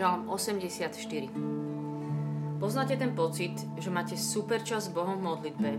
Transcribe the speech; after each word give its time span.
Žalm 0.00 0.32
84. 0.32 0.96
Poznáte 2.56 2.96
ten 2.96 3.12
pocit, 3.12 3.52
že 3.76 3.92
máte 3.92 4.16
super 4.16 4.64
čas 4.64 4.88
s 4.88 4.94
Bohom 4.96 5.20
v 5.20 5.28
modlitbe. 5.28 5.70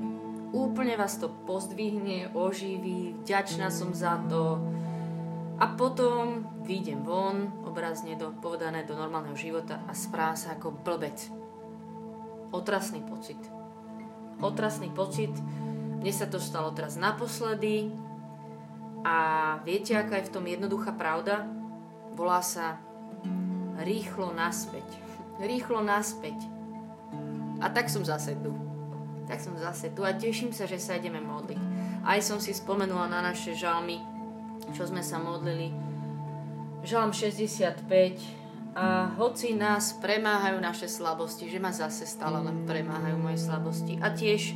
Úplne 0.54 0.94
vás 0.94 1.18
to 1.18 1.34
pozdvihne, 1.50 2.29
oživí, 2.38 3.18
vďačná 3.26 3.73
som 3.73 3.89
za 3.97 4.21
to. 4.29 4.62
A 5.57 5.73
potom 5.73 6.46
vyjdem 6.62 7.02
von, 7.02 7.66
obrazne 7.66 8.14
do, 8.14 8.30
povedané 8.38 8.86
do 8.86 8.94
normálneho 8.94 9.34
života 9.34 9.82
a 9.89 9.98
správam 9.98 10.38
sa 10.38 10.54
ako 10.54 10.70
blbec. 10.86 11.18
Otrasný 12.54 13.02
pocit. 13.02 13.42
Otrasný 14.38 14.94
pocit. 14.94 15.34
Mne 15.98 16.14
sa 16.14 16.30
to 16.30 16.38
stalo 16.38 16.70
teraz 16.78 16.94
naposledy 16.94 17.90
a 19.02 19.18
viete, 19.66 19.98
aká 19.98 20.22
je 20.22 20.30
v 20.30 20.34
tom 20.38 20.46
jednoduchá 20.46 20.94
pravda? 20.94 21.50
Volá 22.14 22.46
sa 22.46 22.91
rýchlo 23.82 24.34
naspäť. 24.34 24.86
Rýchlo 25.42 25.82
naspäť. 25.82 26.38
A 27.62 27.70
tak 27.70 27.90
som 27.90 28.02
zase 28.02 28.38
tu. 28.42 28.54
Tak 29.30 29.38
som 29.38 29.54
zase 29.57 29.94
tu 29.94 30.02
a 30.02 30.14
teším 30.14 30.52
sa, 30.52 30.66
že 30.66 30.82
sa 30.82 30.98
ideme 30.98 31.21
modliť. 31.21 31.62
Aj 32.02 32.17
som 32.20 32.42
si 32.42 32.52
spomenula 32.52 33.06
na 33.06 33.22
naše 33.22 33.54
žalmy, 33.54 34.02
čo 34.73 34.90
sme 34.90 35.06
sa 35.06 35.22
modlili. 35.22 35.70
Žalm 36.81 37.14
65 37.14 37.86
a 38.72 39.12
hoci 39.20 39.54
nás 39.54 40.00
premáhajú 40.00 40.58
naše 40.64 40.88
slabosti, 40.88 41.52
že 41.52 41.59
ma 41.59 41.76
zase 41.76 42.08
stále 42.08 42.40
len 42.42 42.66
premáhajú 42.66 43.20
moje 43.20 43.44
slabosti. 43.44 44.00
A 44.02 44.09
tiež 44.16 44.56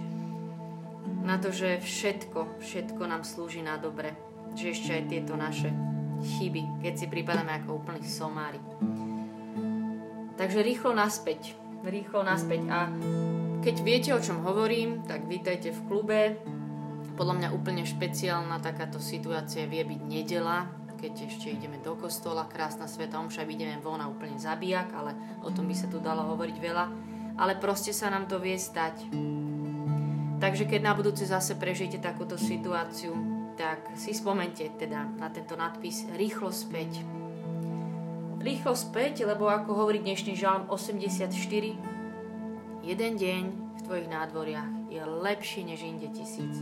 na 1.22 1.38
to, 1.38 1.54
že 1.54 1.82
všetko, 1.82 2.62
všetko 2.62 3.04
nám 3.06 3.22
slúži 3.28 3.62
na 3.62 3.78
dobre. 3.78 4.16
Že 4.56 4.66
ešte 4.72 4.90
aj 4.96 5.04
tieto 5.12 5.34
naše 5.36 5.70
chyby, 6.24 6.82
keď 6.82 6.94
si 6.96 7.06
pripadáme 7.12 7.52
ako 7.62 7.84
úplní 7.84 8.08
somári. 8.08 8.62
Takže 10.36 10.60
rýchlo 10.68 10.92
naspäť. 10.92 11.56
Rýchlo 11.88 12.28
naspäť. 12.28 12.68
A 12.68 12.92
keď 13.64 13.76
viete, 13.88 14.10
o 14.12 14.20
čom 14.20 14.44
hovorím, 14.44 15.08
tak 15.08 15.24
vítajte 15.32 15.72
v 15.72 15.82
klube. 15.88 16.20
Podľa 17.16 17.36
mňa 17.40 17.50
úplne 17.56 17.88
špeciálna 17.88 18.60
takáto 18.60 19.00
situácia 19.00 19.64
vie 19.64 19.88
byť 19.88 20.02
nedela, 20.04 20.68
keď 21.00 21.32
ešte 21.32 21.56
ideme 21.56 21.80
do 21.80 21.96
kostola, 21.96 22.52
krásna 22.52 22.84
sveta 22.84 23.16
omša, 23.16 23.48
ideme 23.48 23.80
von 23.80 24.04
a 24.04 24.12
úplne 24.12 24.36
zabijak, 24.36 24.92
ale 24.92 25.16
o 25.40 25.50
tom 25.56 25.72
by 25.72 25.76
sa 25.76 25.88
tu 25.88 26.04
dalo 26.04 26.28
hovoriť 26.36 26.58
veľa. 26.60 26.86
Ale 27.40 27.56
proste 27.56 27.96
sa 27.96 28.12
nám 28.12 28.28
to 28.28 28.36
vie 28.36 28.60
stať. 28.60 29.08
Takže 30.44 30.68
keď 30.68 30.82
na 30.84 30.92
budúce 30.92 31.24
zase 31.24 31.56
prežijete 31.56 32.04
takúto 32.04 32.36
situáciu, 32.36 33.16
tak 33.56 33.96
si 33.96 34.12
spomente 34.12 34.68
teda 34.76 35.16
na 35.16 35.32
tento 35.32 35.56
nadpis 35.56 36.12
rýchlo 36.12 36.52
späť 36.52 37.00
rýchlo 38.46 38.78
späť, 38.78 39.26
lebo 39.26 39.50
ako 39.50 39.74
hovorí 39.74 39.98
dnešný 40.06 40.38
žalm 40.38 40.70
84, 40.70 41.34
jeden 42.86 43.14
deň 43.18 43.44
v 43.50 43.82
tvojich 43.82 44.06
nádvoriach 44.06 44.86
je 44.86 45.02
lepší 45.02 45.66
než 45.66 45.82
inde 45.82 46.06
tisíc. 46.14 46.54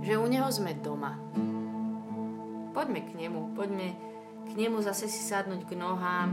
Že 0.00 0.16
u 0.16 0.26
neho 0.32 0.48
sme 0.48 0.72
doma. 0.80 1.20
Poďme 2.72 3.04
k 3.04 3.20
nemu, 3.20 3.52
poďme 3.52 3.92
k 4.48 4.50
nemu 4.56 4.80
zase 4.80 5.12
si 5.12 5.20
sadnúť 5.20 5.68
k 5.68 5.76
nohám, 5.76 6.32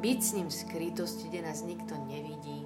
byť 0.00 0.18
s 0.24 0.30
ním 0.32 0.48
v 0.48 0.58
skrytosti, 0.64 1.28
kde 1.28 1.44
nás 1.44 1.60
nikto 1.68 2.00
nevidí, 2.08 2.64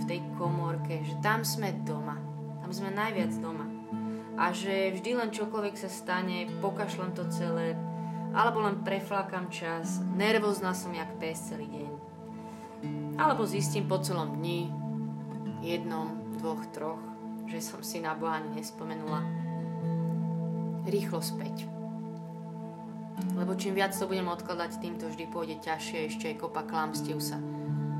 v 0.00 0.02
tej 0.08 0.24
komórke, 0.40 1.04
že 1.04 1.20
tam 1.20 1.44
sme 1.44 1.76
doma, 1.84 2.16
tam 2.64 2.72
sme 2.72 2.88
najviac 2.88 3.36
doma. 3.36 3.68
A 4.40 4.56
že 4.56 4.96
vždy 4.96 5.12
len 5.12 5.28
čokoľvek 5.28 5.76
sa 5.76 5.92
stane, 5.92 6.48
pokašlem 6.64 7.12
to 7.12 7.28
celé, 7.28 7.76
alebo 8.30 8.62
len 8.62 8.86
preflákam 8.86 9.50
čas, 9.50 9.98
nervózna 10.14 10.70
som 10.70 10.94
jak 10.94 11.10
pes 11.18 11.50
celý 11.50 11.66
deň. 11.66 11.90
Alebo 13.18 13.44
zistím 13.44 13.90
po 13.90 13.98
celom 14.00 14.38
dni, 14.38 14.70
jednom, 15.60 16.38
dvoch, 16.38 16.64
troch, 16.72 17.02
že 17.50 17.60
som 17.60 17.82
si 17.82 17.98
na 17.98 18.14
Boha 18.14 18.38
ani 18.38 18.62
nespomenula. 18.62 19.20
Rýchlo 20.86 21.20
späť. 21.20 21.68
Lebo 23.36 23.52
čím 23.58 23.76
viac 23.76 23.92
to 23.92 24.08
budem 24.08 24.30
odkladať, 24.32 24.80
tým 24.80 24.96
to 24.96 25.12
vždy 25.12 25.28
pôjde 25.28 25.60
ťažšie, 25.60 26.08
ešte 26.08 26.24
aj 26.32 26.40
kopa 26.40 26.64
klamstiev 26.64 27.20
sa 27.20 27.36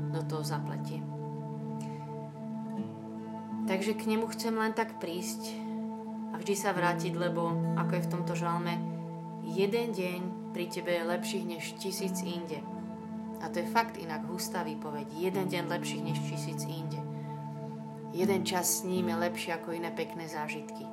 do 0.09 0.21
toho 0.25 0.41
zapletie. 0.41 1.03
Takže 3.69 3.93
k 3.93 4.09
nemu 4.09 4.25
chcem 4.33 4.51
len 4.57 4.73
tak 4.73 4.97
prísť 4.97 5.53
a 6.33 6.41
vždy 6.41 6.55
sa 6.57 6.73
vrátiť, 6.73 7.13
lebo 7.13 7.53
ako 7.77 7.91
je 7.93 8.05
v 8.07 8.11
tomto 8.11 8.33
žalme, 8.33 8.73
jeden 9.51 9.91
deň 9.91 10.21
pri 10.55 10.65
tebe 10.71 10.95
je 10.95 11.03
lepších 11.03 11.45
než 11.45 11.63
tisíc 11.75 12.23
inde. 12.23 12.63
A 13.43 13.49
to 13.49 13.59
je 13.59 13.67
fakt 13.67 13.99
inak 13.99 14.23
hustá 14.31 14.63
výpoveď. 14.63 15.07
Jeden 15.19 15.47
deň 15.51 15.63
lepších 15.67 16.03
než 16.03 16.19
tisíc 16.23 16.63
inde. 16.63 16.99
Jeden 18.15 18.45
čas 18.47 18.79
s 18.79 18.83
ním 18.83 19.11
je 19.11 19.15
lepší 19.15 19.49
ako 19.51 19.71
iné 19.71 19.91
pekné 19.91 20.27
zážitky. 20.27 20.87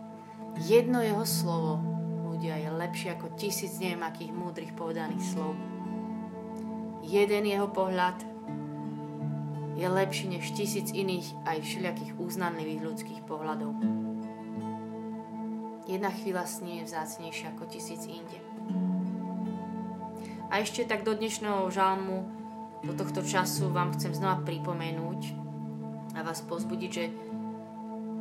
Jedno 0.67 1.03
jeho 1.03 1.27
slovo, 1.27 1.83
ľudia, 2.31 2.59
je 2.59 2.71
lepšie 2.71 3.09
ako 3.15 3.35
tisíc 3.39 3.79
neviem 3.79 4.03
akých 4.03 4.33
múdrych 4.35 4.73
povedaných 4.75 5.25
slov. 5.35 5.55
Jeden 7.03 7.47
jeho 7.47 7.71
pohľad 7.71 8.23
je 9.79 9.87
lepší 9.87 10.35
než 10.35 10.51
tisíc 10.51 10.91
iných 10.91 11.31
aj 11.47 11.63
všelijakých 11.63 12.13
uznanlivých 12.19 12.83
ľudských 12.83 13.21
pohľadov. 13.23 13.75
Jedna 15.89 16.13
chvíľa 16.13 16.45
s 16.45 16.61
ním 16.61 16.85
je 16.85 16.93
vzácnejšia 16.93 17.57
ako 17.57 17.65
tisíc 17.73 18.05
inde. 18.05 18.37
A 20.53 20.61
ešte 20.61 20.85
tak 20.85 21.01
do 21.01 21.17
dnešného 21.17 21.65
žalmu, 21.73 22.29
do 22.85 22.93
tohto 22.93 23.25
času 23.25 23.73
vám 23.73 23.97
chcem 23.97 24.13
znova 24.13 24.45
pripomenúť 24.45 25.33
a 26.13 26.21
vás 26.21 26.45
pozbudiť, 26.45 26.91
že 26.93 27.05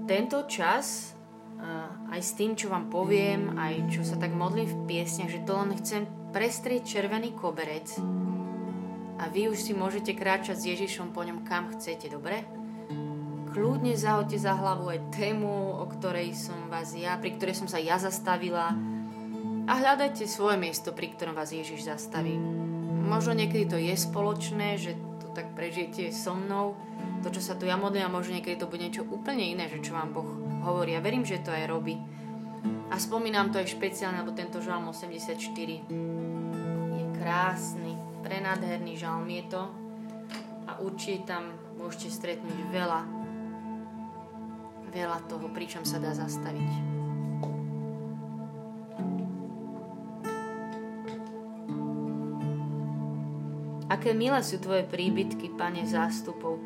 tento 0.07 0.47
čas 0.47 1.11
aj 2.07 2.21
s 2.23 2.39
tým, 2.39 2.55
čo 2.55 2.71
vám 2.71 2.87
poviem, 2.87 3.59
aj 3.59 3.91
čo 3.91 4.07
sa 4.07 4.15
tak 4.15 4.31
modlím 4.31 4.63
v 4.63 4.81
piesniach, 4.87 5.27
že 5.27 5.43
to 5.43 5.51
len 5.59 5.75
chcem 5.75 6.07
prestrieť 6.31 6.87
červený 6.87 7.35
koberec 7.35 7.99
a 9.19 9.27
vy 9.27 9.51
už 9.51 9.59
si 9.59 9.75
môžete 9.75 10.15
kráčať 10.15 10.55
s 10.55 10.69
Ježišom 10.71 11.11
po 11.11 11.19
ňom 11.27 11.43
kam 11.43 11.67
chcete, 11.75 12.07
dobre? 12.07 12.47
Kľudne 13.51 13.95
zahoďte 13.95 14.37
za 14.39 14.53
hlavu 14.55 14.91
aj 14.91 14.99
tému, 15.15 15.79
o 15.79 15.85
ktorej 15.87 16.35
som 16.35 16.67
vás 16.67 16.91
ja, 16.93 17.15
pri 17.17 17.35
ktorej 17.35 17.55
som 17.55 17.67
sa 17.67 17.79
ja 17.79 17.95
zastavila 17.95 18.75
a 19.67 19.73
hľadajte 19.75 20.23
svoje 20.23 20.55
miesto, 20.55 20.95
pri 20.95 21.11
ktorom 21.11 21.35
vás 21.35 21.51
Ježiš 21.51 21.91
zastaví. 21.91 22.39
Možno 23.07 23.35
niekedy 23.35 23.67
to 23.67 23.75
je 23.79 23.95
spoločné, 23.95 24.79
že 24.79 24.95
to 25.19 25.27
tak 25.35 25.51
prežijete 25.55 26.11
so 26.15 26.35
mnou, 26.35 26.79
to, 27.23 27.31
čo 27.35 27.41
sa 27.43 27.59
tu 27.59 27.67
ja 27.67 27.75
modlím 27.75 28.07
a 28.07 28.15
možno 28.15 28.39
niekedy 28.39 28.55
to 28.55 28.71
bude 28.71 28.79
niečo 28.79 29.03
úplne 29.03 29.43
iné, 29.43 29.67
že 29.67 29.83
čo 29.83 29.91
vám 29.91 30.15
Boh 30.15 30.27
hovorí. 30.63 30.95
A 30.95 31.03
verím, 31.03 31.27
že 31.27 31.43
to 31.43 31.51
aj 31.51 31.67
robí. 31.67 31.99
A 32.87 32.95
spomínam 32.95 33.51
to 33.51 33.59
aj 33.59 33.67
špeciálne, 33.67 34.23
lebo 34.23 34.31
tento 34.31 34.63
žalm 34.63 34.87
84 34.87 35.35
je 36.95 37.05
krásny, 37.19 37.99
prenádherný 38.23 38.95
žalm 38.95 39.27
je 39.27 39.43
to 39.51 39.63
a 40.67 40.79
určite 40.79 41.27
tam 41.27 41.51
môžete 41.75 42.07
stretnúť 42.11 42.71
veľa 42.71 43.16
veľa 44.91 45.27
toho, 45.27 45.51
pričom 45.51 45.83
sa 45.83 45.99
dá 46.01 46.15
zastaviť. 46.15 46.97
Aké 53.87 54.11
milé 54.11 54.43
sú 54.43 54.59
tvoje 54.59 54.83
príbytky, 54.83 55.55
pane 55.55 55.87
zástupov. 55.87 56.59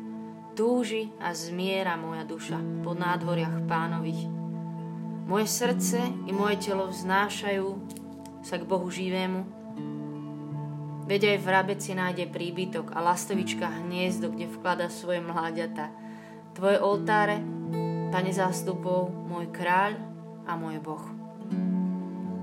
Túži 0.58 1.08
a 1.22 1.30
zmiera 1.32 1.94
moja 1.94 2.26
duša 2.26 2.58
po 2.82 2.98
nádvoriach 2.98 3.62
pánových. 3.70 4.26
Moje 5.30 5.46
srdce 5.46 6.02
i 6.26 6.32
moje 6.34 6.58
telo 6.60 6.90
vznášajú 6.90 7.68
sa 8.42 8.58
k 8.58 8.66
Bohu 8.66 8.90
živému. 8.90 9.62
Veď 11.06 11.34
aj 11.34 11.38
v 11.40 11.46
rabeci 11.46 11.90
nájde 11.94 12.26
príbytok 12.26 12.90
a 12.90 12.98
lastovička 13.00 13.70
hniezdo, 13.80 14.34
kde 14.34 14.50
vklada 14.50 14.90
svoje 14.90 15.22
mláďata. 15.22 15.94
Tvoje 16.58 16.82
oltáre 16.82 17.38
Pane 18.12 18.28
zástupov, 18.28 19.08
môj 19.08 19.48
kráľ 19.48 19.96
a 20.44 20.52
môj 20.52 20.76
Boh. 20.84 21.00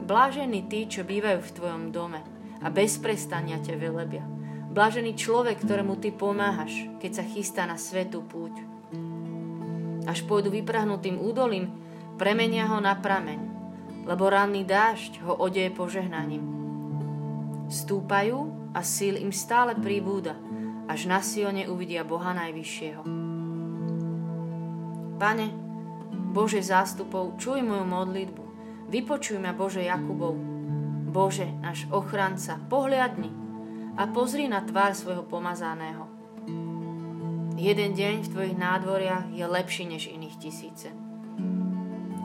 Blážení 0.01 0.66
tí, 0.66 0.89
čo 0.89 1.06
bývajú 1.06 1.45
v 1.45 1.54
Tvojom 1.62 1.94
dome 1.94 2.25
a 2.57 2.74
bez 2.74 2.98
prestania 2.98 3.62
ťa 3.62 3.77
velebia. 3.77 4.25
Blážený 4.74 5.13
človek, 5.13 5.62
ktorému 5.62 6.01
Ty 6.01 6.18
pomáhaš, 6.18 6.89
keď 6.98 7.21
sa 7.21 7.24
chystá 7.24 7.69
na 7.69 7.77
svetú 7.77 8.25
púť. 8.25 8.57
Až 10.10 10.25
pôjdu 10.25 10.50
vyprahnutým 10.50 11.21
údolím, 11.21 11.69
premenia 12.18 12.66
ho 12.74 12.81
na 12.81 12.98
prameň, 12.98 13.38
lebo 14.10 14.25
ranný 14.25 14.66
dážď 14.66 15.21
ho 15.21 15.38
odeje 15.38 15.69
požehnaním. 15.69 16.50
Stúpajú 17.69 18.74
a 18.74 18.81
síl 18.81 19.21
im 19.21 19.30
stále 19.30 19.77
príbúda, 19.77 20.33
až 20.89 21.06
na 21.06 21.21
Sione 21.21 21.69
uvidia 21.69 22.01
Boha 22.01 22.33
Najvyššieho. 22.33 23.28
Pane, 25.19 25.51
Bože 26.31 26.63
zástupov, 26.63 27.36
čuj 27.36 27.60
moju 27.60 27.83
modlitbu. 27.83 28.44
Vypočuj 28.88 29.36
ma, 29.44 29.51
Bože 29.51 29.83
Jakubov. 29.83 30.39
Bože, 31.12 31.51
náš 31.60 31.83
ochranca, 31.92 32.56
pohľadni. 32.71 33.51
a 34.00 34.07
pozri 34.07 34.48
na 34.48 34.63
tvár 34.63 34.95
svojho 34.95 35.27
pomazaného. 35.27 36.07
Jeden 37.60 37.92
deň 37.92 38.24
v 38.24 38.31
tvojich 38.31 38.56
nádvoriach 38.56 39.27
je 39.36 39.44
lepší 39.44 39.92
než 39.92 40.07
iných 40.07 40.39
tisíce. 40.39 40.88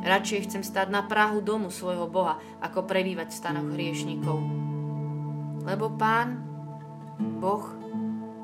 Radšej 0.07 0.47
chcem 0.47 0.63
stať 0.63 0.95
na 0.95 1.03
Prahu 1.03 1.43
domu 1.43 1.75
svojho 1.75 2.07
Boha, 2.07 2.39
ako 2.63 2.87
prebývať 2.87 3.35
v 3.35 3.39
stanoch 3.43 3.69
hriešnikov. 3.75 4.39
Lebo 5.67 5.91
Pán, 5.99 6.39
Boh, 7.43 7.67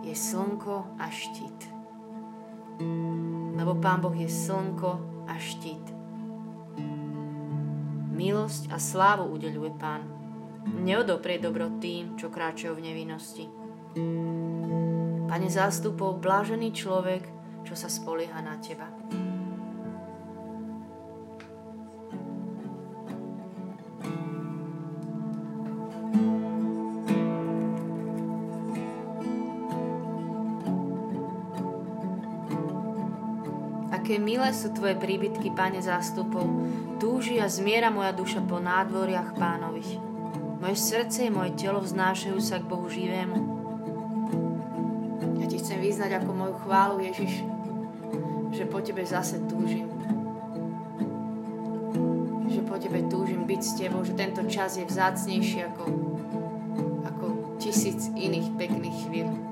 je 0.02 0.16
slnko 0.16 0.98
a 0.98 1.06
štít. 1.06 1.60
Lebo 3.60 3.76
Pán 3.76 4.00
Boh 4.00 4.16
je 4.16 4.24
slnko 4.24 4.90
a 5.28 5.36
štít. 5.36 5.84
Milosť 8.16 8.72
a 8.72 8.80
slávu 8.80 9.36
udeľuje 9.36 9.72
Pán. 9.76 10.02
Neodoprie 10.80 11.36
dobro 11.36 11.68
tým, 11.76 12.16
čo 12.16 12.32
kráčajú 12.32 12.76
v 12.76 12.84
nevinnosti. 12.88 13.44
Pane 15.28 15.48
zástupov, 15.52 16.24
blážený 16.24 16.72
človek, 16.72 17.28
čo 17.68 17.76
sa 17.76 17.92
spolieha 17.92 18.40
na 18.40 18.56
Teba. 18.60 18.88
Milé 34.40 34.56
sú 34.56 34.72
Tvoje 34.72 34.96
príbytky, 34.96 35.52
Pane 35.52 35.84
zástupov. 35.84 36.48
Túži 36.96 37.36
a 37.44 37.46
zmiera 37.52 37.92
moja 37.92 38.16
duša 38.16 38.40
po 38.40 38.56
nádvoriach 38.56 39.36
pánových. 39.36 40.00
Moje 40.64 40.80
srdce 40.80 41.28
i 41.28 41.30
moje 41.30 41.52
telo 41.60 41.76
vznášajú 41.84 42.40
sa 42.40 42.56
k 42.56 42.64
Bohu 42.64 42.88
živému. 42.88 43.36
Ja 45.36 45.44
Ti 45.44 45.56
chcem 45.60 45.84
vyznať 45.84 46.24
ako 46.24 46.30
moju 46.32 46.54
chválu, 46.64 47.04
Ježiš, 47.04 47.44
že 48.56 48.64
po 48.64 48.80
Tebe 48.80 49.04
zase 49.04 49.44
túžim. 49.44 49.92
Že 52.48 52.60
po 52.64 52.80
Tebe 52.80 53.04
túžim 53.12 53.44
byť 53.44 53.60
s 53.60 53.76
Tebou, 53.76 54.00
že 54.08 54.16
tento 54.16 54.40
čas 54.48 54.80
je 54.80 54.88
vzácnejší 54.88 55.68
ako, 55.68 55.84
ako 57.12 57.26
tisíc 57.60 58.08
iných 58.16 58.56
pekných 58.56 58.96
chvíľ. 59.04 59.49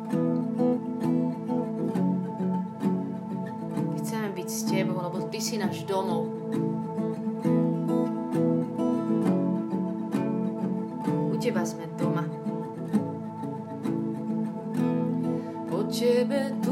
Si 5.49 5.57
náš 5.57 5.81
domov. 5.89 6.29
U 11.33 11.35
Teba 11.41 11.65
sme 11.65 11.89
doma. 11.97 12.21
Po 15.73 15.89
Tebe 15.89 16.53
túžim 16.61 16.68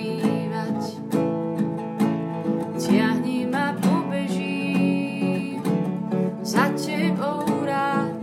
chcem 0.00 0.16
prebývať 0.16 0.80
Tiahni 2.80 3.44
ma, 3.44 3.76
pobežím 3.76 5.60
za 6.40 6.72
Tebou 6.72 7.44
rád. 7.68 8.16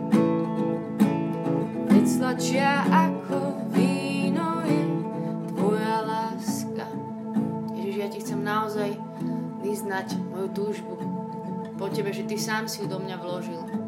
Veď 1.93 2.05
sladšia 2.09 2.73
naozaj 8.47 8.95
vyznať 9.59 10.15
moju 10.31 10.47
túžbu 10.55 10.95
po 11.75 11.91
tebe, 11.91 12.15
že 12.15 12.23
ty 12.23 12.39
sám 12.39 12.71
si 12.71 12.83
ju 12.83 12.87
do 12.87 12.95
mňa 12.99 13.15
vložil. 13.19 13.86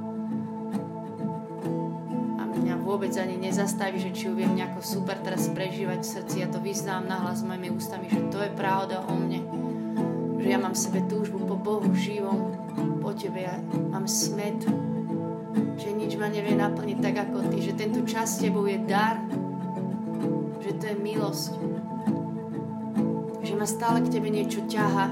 Ani 3.69 3.77
nezastaví, 3.77 4.01
že 4.01 4.15
či 4.17 4.25
ju 4.25 4.33
viem 4.33 4.57
nejako 4.57 4.81
super 4.81 5.17
teraz 5.21 5.45
prežívať 5.53 6.01
v 6.01 6.11
srdci. 6.17 6.35
Ja 6.41 6.49
to 6.49 6.57
vyznám 6.57 7.05
nahlas 7.05 7.45
mojimi 7.45 7.69
ústami, 7.69 8.09
že 8.09 8.25
to 8.33 8.41
je 8.41 8.49
pravda 8.57 9.05
o 9.05 9.13
mne. 9.13 9.45
Že 10.41 10.47
ja 10.49 10.57
mám 10.57 10.73
v 10.73 10.81
sebe 10.89 11.05
túžbu 11.05 11.45
po 11.45 11.53
Bohu 11.53 11.85
živom, 11.93 12.49
po 12.97 13.13
tebe. 13.13 13.45
Ja 13.45 13.61
mám 13.93 14.09
smet, 14.09 14.65
že 15.77 15.93
nič 15.93 16.17
ma 16.17 16.33
nevie 16.33 16.57
naplniť 16.57 16.97
tak 16.97 17.29
ako 17.29 17.45
ty. 17.53 17.61
Že 17.61 17.77
tento 17.77 18.01
čas 18.09 18.41
s 18.41 18.41
tebou 18.41 18.65
je 18.65 18.81
dar. 18.89 19.21
Že 20.65 20.71
to 20.81 20.83
je 20.89 20.95
milosť 20.97 21.53
že 23.39 23.57
ma 23.57 23.65
stále 23.65 24.05
k 24.05 24.13
tebe 24.13 24.29
niečo 24.29 24.61
ťaha. 24.69 25.09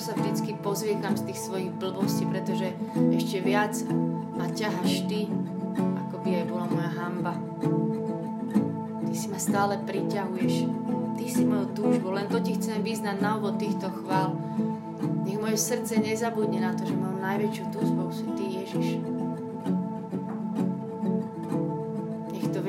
Sa 0.00 0.16
vždycky 0.16 0.56
pozviekam 0.64 1.12
z 1.12 1.28
tých 1.28 1.44
svojich 1.44 1.70
blbostí, 1.76 2.24
pretože 2.24 2.72
ešte 3.12 3.44
viac 3.44 3.76
ma 4.32 4.48
ťahaš 4.48 5.04
ty, 5.04 5.28
ako 5.76 6.24
by 6.24 6.40
aj 6.40 6.44
bola 6.48 6.66
moja 6.72 6.90
hamba. 6.96 7.34
Ty 9.04 9.12
si 9.12 9.28
ma 9.28 9.36
stále 9.36 9.76
priťahuješ. 9.84 10.72
Ty 11.20 11.24
si 11.28 11.44
mojou 11.44 11.68
túžbou, 11.76 12.16
len 12.16 12.26
to 12.32 12.40
ti 12.40 12.56
chcem 12.56 12.80
vyznať 12.80 13.20
na 13.20 13.36
úvod 13.36 13.60
týchto 13.60 13.92
chvál. 14.02 14.32
Nech 15.28 15.36
moje 15.36 15.60
srdce 15.60 16.00
nezabudne 16.00 16.64
na 16.64 16.72
to, 16.72 16.88
že 16.88 16.96
mojou 16.96 17.20
najväčšou 17.20 17.66
túžbou 17.68 18.08
si 18.08 18.24
Ty, 18.34 18.44
Ježiš. 18.50 18.88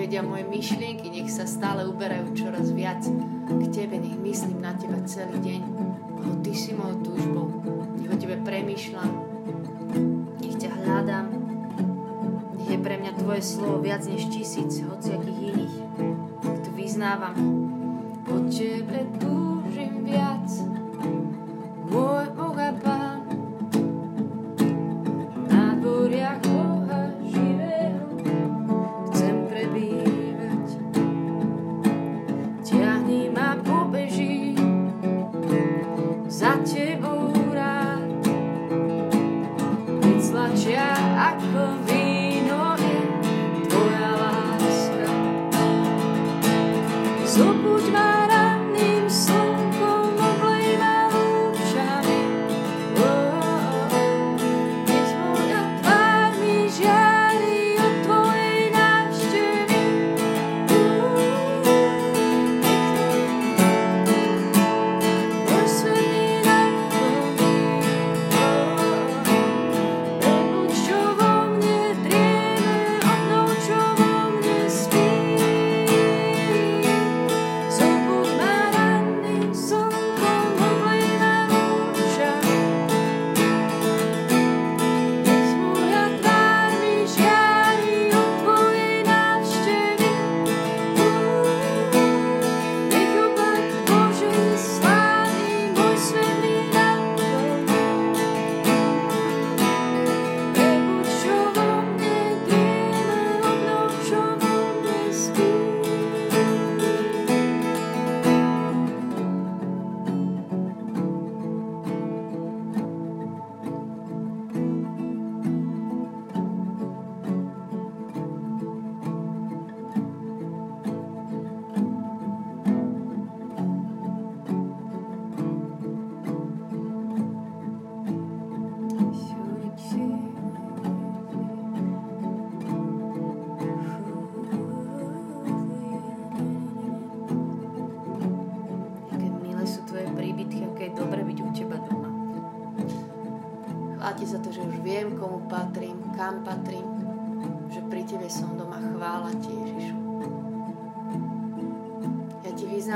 vedia 0.01 0.25
moje 0.25 0.43
myšlienky, 0.49 1.13
nech 1.13 1.29
sa 1.29 1.45
stále 1.45 1.85
uberajú 1.85 2.33
čoraz 2.33 2.73
viac 2.73 3.05
k 3.47 3.63
Tebe, 3.69 4.01
nech 4.01 4.17
myslím 4.17 4.59
na 4.59 4.73
Teba 4.73 4.97
celý 5.05 5.37
deň, 5.39 5.61
lebo 6.21 6.37
Ty 6.45 6.53
si 6.53 6.77
mojou 6.77 7.01
túžbou, 7.01 7.49
nech 7.97 8.13
o 8.13 8.17
Tebe 8.21 8.37
premýšľam, 8.45 9.09
nech 10.37 10.55
ťa 10.61 10.69
hľadám, 10.69 11.27
nech 12.61 12.69
je 12.69 12.77
pre 12.77 12.95
mňa 13.01 13.11
Tvoje 13.17 13.41
slovo 13.41 13.81
viac 13.81 14.05
než 14.05 14.29
tisíc 14.29 14.85
hociakých 14.85 15.41
iných, 15.57 15.75
to 16.61 16.69
vyznávam, 16.77 17.33
po 18.21 18.37
Tebe 18.53 19.09
túžim 19.17 20.05
viac, 20.05 20.45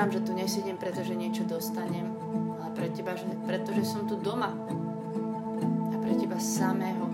Vyznám, 0.05 0.21
že 0.21 0.27
tu 0.29 0.37
nesedím, 0.37 0.77
pretože 0.77 1.17
niečo 1.17 1.49
dostanem, 1.49 2.13
ale 2.61 2.69
pre 2.77 2.93
Teba, 2.93 3.17
že, 3.17 3.25
pretože 3.41 3.89
som 3.89 4.05
tu 4.05 4.13
doma. 4.21 4.53
A 5.89 5.95
pre 5.97 6.13
Teba 6.13 6.37
samého. 6.37 7.09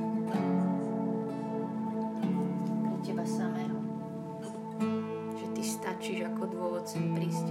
Pre 2.84 2.98
Teba 3.00 3.24
samého. 3.24 3.80
Že 5.40 5.46
Ty 5.56 5.64
stačíš 5.64 6.20
ako 6.36 6.44
dôvod 6.52 6.84
sem 6.84 7.16
prísť. 7.16 7.48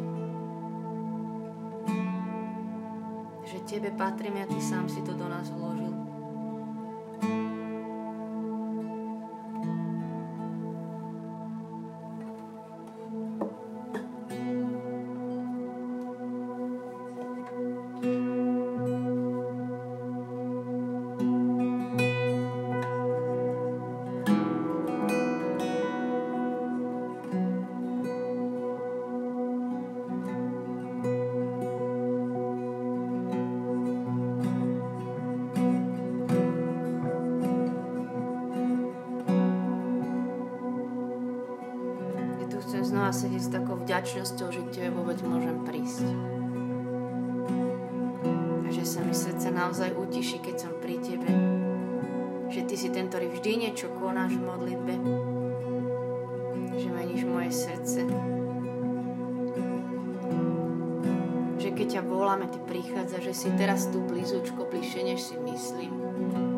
Že 3.49 3.59
Tebe 3.65 3.97
patrím 3.97 4.45
a 4.45 4.45
Ty 4.45 4.61
sám 4.61 4.93
si 4.93 5.01
to 5.01 5.17
do 5.17 5.25
nás 5.25 5.49
vložil. 5.49 6.00
Srdce 49.21 49.53
naozaj 49.53 49.93
utiší, 49.93 50.41
keď 50.41 50.57
som 50.57 50.73
pri 50.81 50.97
Tebe. 51.05 51.29
Že 52.49 52.61
Ty 52.65 52.75
si 52.81 52.89
ten, 52.89 53.13
ktorý 53.13 53.29
vždy 53.29 53.69
niečo 53.69 53.93
konáš 54.01 54.41
v 54.41 54.47
modlitbe. 54.49 54.95
Že 56.81 56.89
meníš 56.89 57.23
moje 57.29 57.51
srdce. 57.53 58.01
Že 61.61 61.69
keď 61.77 61.87
ťa 62.01 62.03
voláme, 62.09 62.49
Ty 62.49 62.59
prichádza, 62.65 63.21
že 63.21 63.37
si 63.37 63.49
teraz 63.61 63.93
tu 63.93 64.01
blízučko, 64.01 64.65
bližšie, 64.73 65.03
než 65.05 65.21
si 65.21 65.37
myslím. 65.37 66.50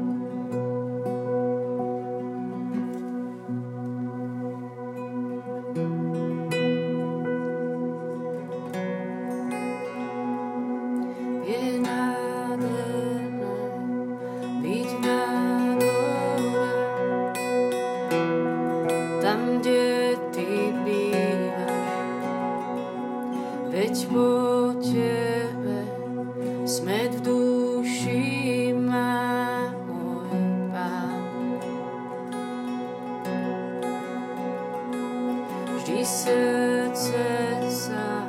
ti 35.92 36.04
srdce 36.04 37.68
sa 37.68 38.24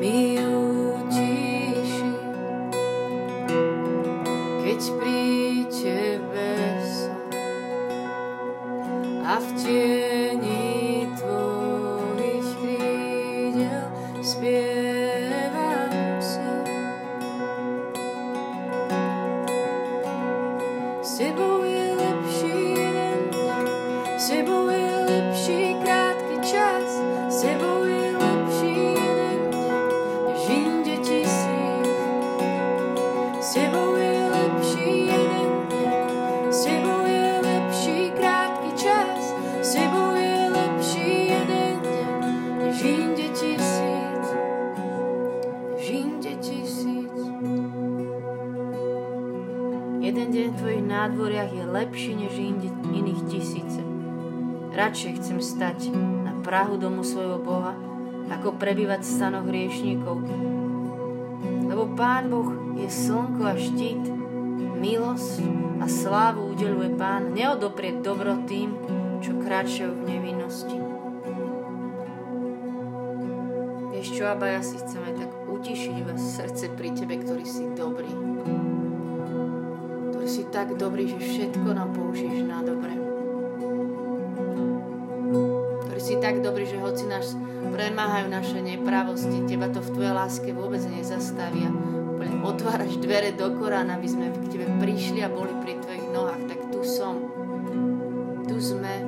miluje. 0.00 0.37
Radšej 54.78 55.12
chcem 55.18 55.38
stať 55.42 55.78
na 56.22 56.38
Prahu 56.38 56.78
domu 56.78 57.02
svojho 57.02 57.42
Boha, 57.42 57.74
ako 58.30 58.54
prebývať 58.62 59.02
v 59.02 59.10
stanoch 59.10 59.44
hriešníkov. 59.50 60.22
Lebo 61.66 61.98
Pán 61.98 62.30
Boh 62.30 62.78
je 62.78 62.86
slnko 62.86 63.42
a 63.42 63.58
štít, 63.58 64.06
milosť 64.78 65.42
a 65.82 65.86
slávu 65.90 66.54
udeluje 66.54 66.94
Pán, 66.94 67.34
neodoprieť 67.34 68.06
dobro 68.06 68.38
tým, 68.46 68.70
čo 69.18 69.34
kráčajú 69.42 69.98
v 69.98 70.06
nevinnosti. 70.06 70.78
Vieš 73.98 74.08
čo, 74.14 74.30
Abba, 74.30 74.46
ja 74.46 74.62
si 74.62 74.78
chcem 74.78 75.02
aj 75.10 75.26
tak 75.26 75.30
utišiť 75.50 75.96
vás 76.06 76.22
srdce 76.22 76.70
pri 76.78 76.94
Tebe, 76.94 77.18
ktorý 77.18 77.42
si 77.42 77.66
dobrý. 77.74 78.67
Ktorý 80.58 80.74
tak 80.74 80.82
dobrý, 80.90 81.06
že 81.06 81.22
všetko 81.22 81.70
nám 81.70 81.94
použiješ 81.94 82.42
na 82.50 82.58
dobre 82.66 82.90
si 86.08 86.16
tak 86.24 86.40
dobrý, 86.40 86.64
že 86.64 86.80
hoci 86.80 87.04
nás 87.04 87.36
premáhajú 87.68 88.32
naše 88.32 88.64
nepravosti, 88.64 89.44
teba 89.44 89.68
to 89.68 89.84
v 89.84 89.92
tvojej 89.92 90.14
láske 90.16 90.50
vôbec 90.56 90.80
nezastavia. 90.88 91.68
Úplne 91.68 92.48
otváraš 92.48 92.96
dvere 92.96 93.36
do 93.36 93.52
Korán, 93.60 93.92
aby 93.92 94.08
sme 94.08 94.32
k 94.32 94.56
tebe 94.56 94.66
prišli 94.80 95.20
a 95.20 95.28
boli 95.28 95.52
pri 95.60 95.76
tvojich 95.78 96.06
nohách. 96.08 96.42
Tak 96.48 96.60
tu 96.72 96.80
som. 96.80 97.22
Tu 98.48 98.56
sme. 98.56 99.07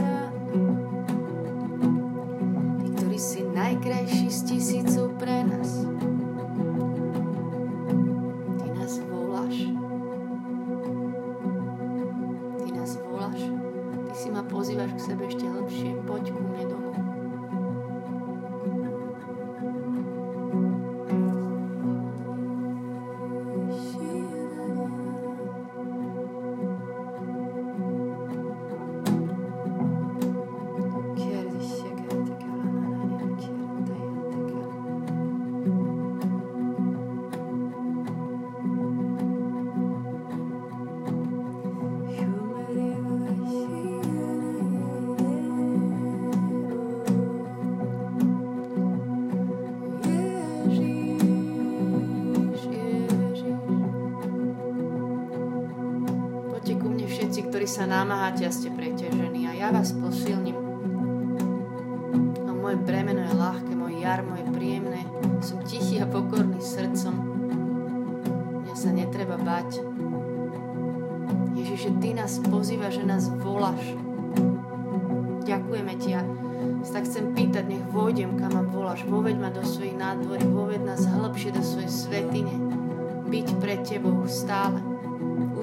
ste 58.51 58.71
preťažení 58.71 59.51
a 59.51 59.51
ja 59.51 59.67
vás 59.67 59.91
posilním. 59.91 60.55
A 62.47 62.51
moja 62.55 62.71
moje 62.71 62.87
bremeno 62.87 63.19
je 63.19 63.35
ľahké, 63.35 63.71
moje 63.75 63.99
jarmo 63.99 64.31
je 64.39 64.47
príjemné, 64.55 65.03
som 65.43 65.59
tichý 65.59 65.99
a 65.99 66.07
pokorný 66.07 66.63
srdcom. 66.63 67.11
Mňa 68.63 68.75
sa 68.79 68.95
netreba 68.95 69.35
bať. 69.35 69.83
Ježiš, 71.51 71.91
že 71.91 71.91
Ty 71.99 72.09
nás 72.23 72.39
pozýva, 72.47 72.87
že 72.87 73.03
nás 73.03 73.27
voláš. 73.27 73.83
Ďakujeme 75.43 75.93
Ti 75.99 76.11
a 76.15 76.23
tak 76.95 77.03
chcem 77.11 77.35
pýtať, 77.35 77.67
nech 77.67 77.83
vôjdem, 77.91 78.39
kam 78.39 78.55
ma 78.55 78.63
voláš. 78.63 79.03
Voveď 79.03 79.35
ma 79.35 79.51
do 79.51 79.67
svojich 79.67 79.99
nádvorí, 79.99 80.47
voveď 80.47 80.95
nás 80.95 81.03
hĺbšie 81.03 81.51
do 81.51 81.59
svojej 81.59 81.91
svetine. 81.91 82.55
Byť 83.27 83.47
pred 83.59 83.83
Tebou 83.83 84.23
stále. 84.31 84.90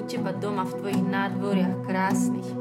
Teba 0.09 0.33
doma 0.33 0.65
v 0.65 0.73
Tvojich 0.73 1.05
nádvoriach 1.05 1.85
krásnych. 1.85 2.58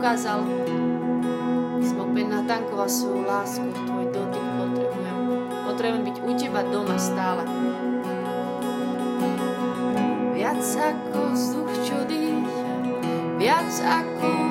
Ukázal. 0.00 0.42
Som 1.86 2.02
opäť 2.02 2.26
natankoval 2.34 2.90
svoju 2.90 3.22
lásku, 3.22 3.62
tvoj 3.86 4.10
dotyk 4.10 4.46
potrebujem. 4.58 5.18
Potrebujem 5.70 6.04
byť 6.08 6.16
u 6.26 6.30
teba 6.34 6.60
doma 6.66 6.98
stále. 6.98 7.46
Viac 10.34 10.58
ako 10.66 11.20
vzduch, 11.30 11.72
čo 11.86 11.96
dýcha, 12.10 12.74
viac 13.38 13.70
ako 13.86 14.49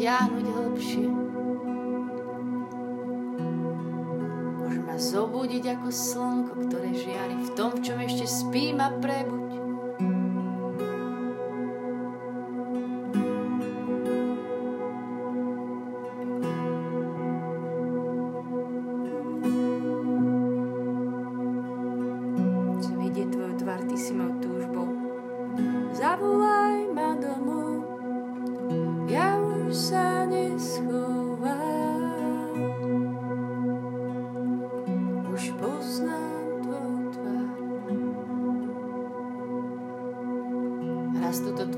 tiahnuť 0.00 0.46
hlbšie. 0.48 1.08
Môžem 4.56 4.84
ma 4.88 4.96
zobudiť 4.96 5.64
ako 5.76 5.88
slnko, 5.92 6.52
ktoré 6.64 6.88
žiari 6.96 7.36
v 7.36 7.48
tom, 7.52 7.76
v 7.76 7.84
čom 7.84 8.00
ešte 8.00 8.24
spím 8.24 8.80
a 8.80 8.88
prebuď. 8.96 9.39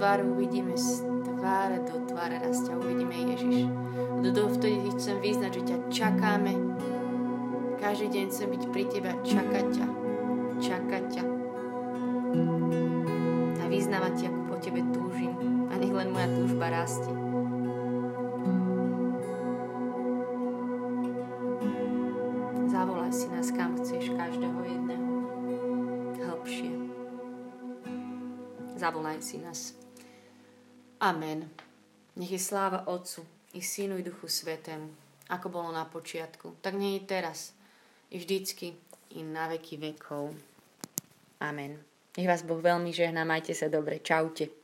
Tvár 0.02 0.24
uvidíme 0.24 0.72
z 0.72 1.04
tváre 1.42 1.82
do 1.84 2.00
tváre, 2.08 2.40
raz 2.40 2.62
ťa 2.64 2.78
uvidíme 2.78 3.12
Ježiš. 3.12 3.68
A 4.22 4.28
do 4.30 4.44
vtedy 4.48 4.88
chcem 4.96 5.18
vyznať, 5.18 5.50
že 5.58 5.62
ťa 5.68 5.76
čakáme. 5.90 6.52
Každý 7.82 8.06
deň 8.14 8.24
chcem 8.30 8.48
byť 8.54 8.62
pri 8.70 8.84
tebe 8.86 9.08
a 9.10 9.16
čakať 9.26 9.66
ťa. 9.74 9.86
Čakať 10.62 11.04
ťa. 11.18 11.24
A 13.58 13.64
vyznávať 13.66 14.12
ti, 14.14 14.24
ako 14.30 14.40
po 14.46 14.56
tebe 14.62 14.80
túžim. 14.94 15.34
A 15.68 15.76
nech 15.76 15.90
len 15.90 16.14
moja 16.14 16.30
túžba 16.30 16.70
rastie. 16.70 17.31
Si 29.22 29.38
nás. 29.38 29.78
Amen. 30.98 31.46
Nech 32.18 32.30
je 32.30 32.42
sláva 32.42 32.84
Otcu 32.90 33.24
i 33.54 33.62
Synu 33.62 33.96
i 33.98 34.04
Duchu 34.04 34.28
Svetému, 34.28 34.90
ako 35.30 35.46
bolo 35.48 35.70
na 35.72 35.88
počiatku, 35.88 36.60
tak 36.60 36.76
nie 36.76 37.00
je 37.00 37.08
teraz, 37.08 37.56
i 38.12 38.20
vždycky, 38.20 38.76
i 39.16 39.24
na 39.24 39.48
veky 39.48 39.80
vekov. 39.80 40.36
Amen. 41.40 41.80
Nech 42.12 42.28
vás 42.28 42.44
Boh 42.44 42.60
veľmi 42.60 42.92
žehná, 42.92 43.24
majte 43.24 43.56
sa 43.56 43.72
dobre, 43.72 44.04
čaute. 44.04 44.61